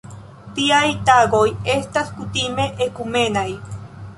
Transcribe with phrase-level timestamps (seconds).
[0.59, 1.43] Tiaj tagoj
[1.75, 3.47] estas kutime ekumenaj.